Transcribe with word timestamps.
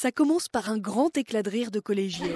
Ça 0.00 0.12
commence 0.12 0.48
par 0.48 0.70
un 0.70 0.78
grand 0.78 1.18
éclat 1.18 1.42
de 1.42 1.50
rire 1.50 1.72
de 1.72 1.80
collégienne. 1.80 2.30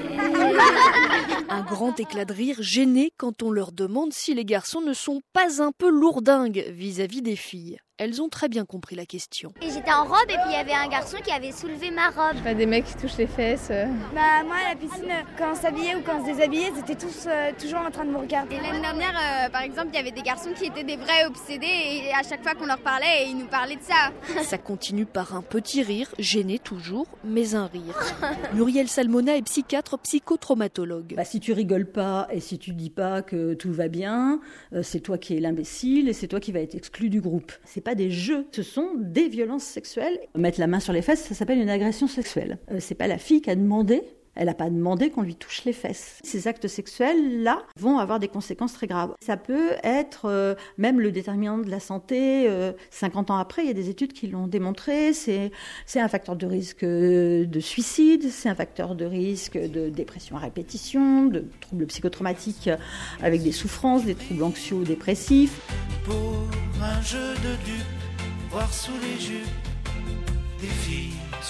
Un 1.49 1.63
grand 1.63 2.01
éclat 2.01 2.25
de 2.25 2.33
rire 2.33 2.57
gêné 2.59 3.13
quand 3.17 3.45
on 3.45 3.53
leur 3.53 3.71
demande 3.71 4.13
si 4.13 4.35
les 4.35 4.45
garçons 4.45 4.81
ne 4.81 4.93
sont 4.93 5.23
pas 5.33 5.63
un 5.63 5.71
peu 5.71 5.89
lourdingues 5.89 6.67
vis-à-vis 6.71 7.23
des 7.23 7.37
filles. 7.37 7.79
Elles 7.99 8.23
ont 8.23 8.29
très 8.31 8.49
bien 8.49 8.65
compris 8.65 8.97
la 8.97 9.05
question. 9.05 9.53
Et 9.61 9.71
j'étais 9.71 9.93
en 9.93 10.05
robe 10.05 10.25
et 10.29 10.33
puis 10.35 10.47
il 10.49 10.53
y 10.53 10.57
avait 10.57 10.73
un 10.73 10.89
garçon 10.89 11.19
qui 11.23 11.31
avait 11.31 11.53
soulevé 11.53 11.91
ma 11.91 12.09
robe. 12.09 12.43
Pas 12.43 12.55
des 12.55 12.65
mecs 12.67 12.87
qui 12.87 12.95
touchent 12.97 13.19
les 13.19 13.27
fesses. 13.27 13.69
euh. 13.71 13.85
Bah 14.15 14.43
moi 14.47 14.57
à 14.67 14.71
la 14.71 14.77
piscine, 14.77 15.13
quand 15.37 15.53
on 15.53 15.55
s'habillait 15.55 15.95
ou 15.97 16.01
quand 16.03 16.19
on 16.21 16.27
se 16.27 16.33
déshabillait, 16.33 16.71
ils 16.75 16.81
étaient 16.81 16.95
tous 16.97 17.27
euh, 17.29 17.53
toujours 17.61 17.81
en 17.81 17.91
train 17.91 18.05
de 18.07 18.11
me 18.11 18.17
regarder. 18.17 18.57
Et 18.57 18.61
l'année 18.61 18.81
dernière, 18.81 19.15
euh, 19.47 19.51
par 19.51 19.61
exemple, 19.63 19.89
il 19.93 19.97
y 19.97 19.99
avait 19.99 20.11
des 20.11 20.23
garçons 20.23 20.51
qui 20.57 20.65
étaient 20.65 20.85
des 20.85 20.97
vrais 20.97 21.27
obsédés 21.27 21.67
et 21.67 22.13
à 22.15 22.23
chaque 22.23 22.43
fois 22.43 22.55
qu'on 22.55 22.67
leur 22.67 22.81
parlait, 22.81 23.29
ils 23.29 23.37
nous 23.37 23.47
parlaient 23.47 23.77
de 23.77 23.83
ça. 23.83 24.11
Ça 24.43 24.57
continue 24.59 25.07
par 25.07 25.37
un 25.37 25.43
petit 25.43 25.83
rire, 25.83 26.09
gêné 26.19 26.59
toujours, 26.59 27.07
mais 27.25 27.55
un 27.55 27.67
rire. 27.67 27.99
Muriel 28.55 28.89
Salmona 28.89 29.37
est 29.37 29.43
psychiatre 29.43 29.99
psychotraumatologue. 29.99 31.15
Bah, 31.15 31.25
si 31.25 31.41
tu 31.41 31.53
rigoles 31.53 31.87
pas 31.87 32.27
et 32.33 32.41
si 32.41 32.59
tu 32.59 32.73
dis 32.73 32.91
pas 32.91 33.23
que 33.23 33.53
tout 33.55 33.73
va 33.73 33.89
bien, 33.89 34.41
euh, 34.73 34.83
c'est 34.83 35.01
toi 35.01 35.19
qui 35.19 35.37
es 35.37 35.41
l'imbécile 35.41 36.09
et 36.09 36.15
c'est 36.15 36.27
toi 36.29 36.41
qui 36.41 36.53
vas 36.53 36.61
être 36.61 36.75
exclu 36.75 37.11
du 37.11 37.21
groupe. 37.21 37.53
C'est 37.65 37.81
pas 37.83 37.92
des 37.95 38.11
jeux, 38.11 38.47
ce 38.53 38.63
sont 38.63 38.91
des 38.97 39.29
violences 39.29 39.65
sexuelles. 39.65 40.19
Mettre 40.37 40.61
la 40.61 40.67
main 40.67 40.81
sur 40.81 40.93
les 40.93 41.03
fesses, 41.03 41.25
ça 41.25 41.35
s'appelle 41.35 41.59
une 41.59 41.71
agression 41.71 42.07
sexuelle. 42.07 42.59
Euh, 42.71 42.79
c'est 42.81 42.95
pas 42.95 43.07
la 43.07 43.19
fille 43.19 43.41
qui 43.41 43.51
a 43.51 43.55
demandé. 43.57 44.03
Elle 44.35 44.47
n'a 44.47 44.55
pas 44.55 44.71
demandé 44.71 45.11
qu'on 45.11 45.23
lui 45.23 45.35
touche 45.35 45.65
les 45.67 45.75
fesses. 45.75 46.19
Ces 46.25 46.49
actes 46.49 46.67
sexuels-là 46.67 47.63
vont 47.79 47.99
avoir 47.99 48.19
des 48.19 48.29
conséquences 48.29 48.73
très 48.73 48.87
graves. 48.87 49.13
Ça 49.23 49.37
peut 49.37 49.73
être 49.83 50.25
euh, 50.25 50.55
même 50.79 51.01
le 51.01 51.13
déterminant 51.13 51.59
de 51.59 51.71
la 51.71 51.81
santé. 51.81 52.49
euh, 52.49 52.73
50 52.91 53.31
ans 53.31 53.37
après, 53.37 53.63
il 53.63 53.69
y 53.69 53.71
a 53.71 53.75
des 53.75 53.91
études 53.91 54.15
qui 54.15 54.29
l'ont 54.29 54.47
démontré. 54.47 55.13
C'est 55.13 55.51
un 55.97 56.09
facteur 56.09 56.37
de 56.37 56.47
risque 56.47 56.83
euh, 56.83 57.45
de 57.45 57.61
suicide, 57.61 58.31
c'est 58.31 58.49
un 58.49 58.55
facteur 58.55 58.95
de 58.95 59.05
risque 59.05 59.59
de 59.59 59.91
dépression 59.91 60.37
à 60.37 60.41
répétition, 60.41 61.27
de 61.27 61.45
troubles 61.61 61.87
psychotraumatiques 61.87 62.69
euh, 62.69 62.77
avec 63.23 63.43
des 63.43 63.53
souffrances, 63.53 64.05
des 64.05 64.15
troubles 64.15 64.45
anxio-dépressifs. 64.45 65.61
Pour 66.05 66.49
un 66.83 67.01
jeu 67.03 67.35
de 67.35 67.55
dupes, 67.65 68.03
voir 68.51 68.73
sous 68.73 68.99
les 69.03 69.19
jupes. 69.21 69.72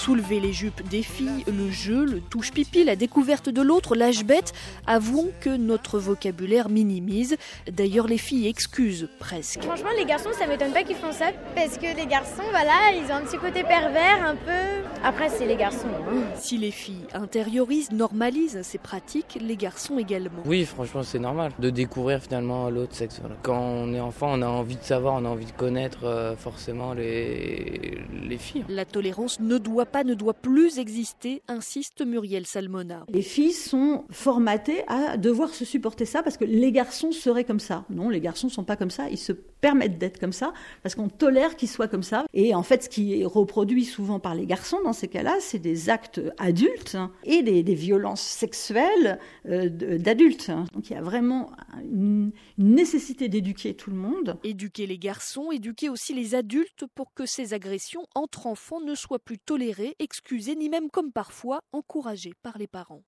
Soulever 0.02 0.40
les 0.40 0.52
jupes 0.52 0.82
des 0.88 1.04
filles, 1.04 1.44
le 1.46 1.70
jeu, 1.70 2.04
le 2.04 2.20
touche-pipi, 2.20 2.82
la 2.82 2.96
découverte 2.96 3.48
de 3.48 3.62
l'autre, 3.62 3.94
l'âge 3.94 4.24
bête, 4.24 4.52
avouons 4.88 5.30
que 5.40 5.50
notre 5.50 6.00
vocabulaire 6.00 6.68
minimise. 6.68 7.36
D'ailleurs, 7.70 8.08
les 8.08 8.18
filles 8.18 8.48
excusent 8.48 9.08
presque. 9.20 9.62
Franchement 9.62 9.90
les 9.96 10.04
garçons 10.04 10.30
ça 10.36 10.48
m'étonne 10.48 10.72
pas 10.72 10.82
qu'ils 10.82 10.96
font 10.96 11.12
ça 11.12 11.26
parce 11.54 11.78
que 11.78 11.94
les 11.96 12.06
garçons 12.06 12.42
voilà 12.50 12.72
ils 12.96 13.04
ont 13.12 13.14
un 13.14 13.20
petit 13.20 13.38
côté 13.38 13.62
pervers 13.62 14.26
un 14.26 14.34
peu. 14.34 14.82
Après 15.04 15.28
c'est 15.28 15.46
les 15.46 15.54
garçons. 15.54 15.86
hein. 16.10 16.22
Si 16.34 16.58
les 16.58 16.72
filles 16.72 17.06
intériorisent, 17.14 17.92
normalisent 17.92 18.58
ces 18.62 18.78
pratiques, 18.78 19.38
les 19.40 19.56
garçons 19.56 19.98
également. 19.98 20.42
Oui, 20.46 20.64
franchement, 20.64 21.04
c'est 21.04 21.20
normal 21.20 21.52
de 21.60 21.70
découvrir 21.70 22.20
finalement 22.20 22.68
l'autre 22.70 22.96
sexe. 22.96 23.20
Quand 23.42 23.60
on 23.60 23.94
est 23.94 24.00
enfant, 24.00 24.32
on 24.32 24.42
a 24.42 24.48
envie 24.48 24.74
de 24.76 24.82
savoir, 24.82 25.14
on 25.14 25.24
a 25.24 25.28
envie 25.28 25.46
de 25.46 25.52
connaître 25.52 26.00
euh, 26.04 26.34
forcément 26.34 26.92
les, 26.92 27.98
les 28.24 28.38
filles. 28.38 28.64
La 28.68 28.84
tolérance 28.84 29.38
ne 29.38 29.58
doit 29.58 29.86
ne 30.04 30.14
doit 30.14 30.34
plus 30.34 30.78
exister, 30.78 31.42
insiste 31.48 32.04
Muriel 32.04 32.46
Salmona. 32.46 33.04
Les 33.08 33.22
filles 33.22 33.52
sont 33.52 34.04
formatées 34.10 34.82
à 34.88 35.16
devoir 35.16 35.54
se 35.54 35.64
supporter 35.64 36.04
ça 36.04 36.22
parce 36.22 36.36
que 36.36 36.44
les 36.44 36.72
garçons 36.72 37.12
seraient 37.12 37.44
comme 37.44 37.60
ça. 37.60 37.84
Non, 37.90 38.08
les 38.08 38.20
garçons 38.20 38.48
sont 38.48 38.64
pas 38.64 38.76
comme 38.76 38.90
ça. 38.90 39.08
Ils 39.10 39.18
se 39.18 39.32
permettent 39.32 39.98
d'être 39.98 40.18
comme 40.18 40.32
ça 40.32 40.52
parce 40.82 40.94
qu'on 40.94 41.08
tolère 41.08 41.56
qu'ils 41.56 41.68
soient 41.68 41.88
comme 41.88 42.02
ça. 42.02 42.24
Et 42.34 42.54
en 42.54 42.62
fait, 42.62 42.84
ce 42.84 42.88
qui 42.88 43.20
est 43.20 43.24
reproduit 43.24 43.84
souvent 43.84 44.18
par 44.20 44.34
les 44.34 44.46
garçons 44.46 44.78
dans 44.84 44.92
ces 44.92 45.08
cas-là, 45.08 45.36
c'est 45.40 45.58
des 45.58 45.90
actes 45.90 46.20
adultes 46.38 46.94
hein, 46.94 47.12
et 47.24 47.42
des, 47.42 47.62
des 47.62 47.74
violences 47.74 48.22
sexuelles 48.22 49.18
euh, 49.48 49.68
d'adultes. 49.98 50.50
hein. 50.50 50.64
Donc 50.72 50.90
il 50.90 50.94
y 50.94 50.96
a 50.96 51.02
vraiment 51.02 51.50
une 51.82 52.32
nécessité 52.58 53.28
d'éduquer 53.28 53.74
tout 53.74 53.90
le 53.90 53.96
monde. 53.96 54.38
Éduquer 54.44 54.86
les 54.86 54.98
garçons, 54.98 55.50
éduquer 55.52 55.88
aussi 55.88 56.14
les 56.14 56.34
adultes 56.34 56.84
pour 56.94 57.12
que 57.14 57.26
ces 57.26 57.54
agressions 57.54 58.06
entre 58.14 58.46
enfants 58.46 58.80
ne 58.80 58.94
soient 58.94 59.18
plus 59.18 59.38
tolérées, 59.38 59.81
excusées, 59.98 60.56
ni 60.56 60.68
même 60.68 60.90
comme 60.90 61.12
parfois 61.12 61.60
encouragées 61.72 62.34
par 62.42 62.58
les 62.58 62.66
parents. 62.66 63.04